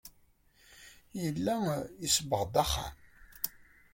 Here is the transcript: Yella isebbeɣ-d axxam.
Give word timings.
Yella 1.21 1.55
isebbeɣ-d 2.05 2.53
axxam. 2.63 2.93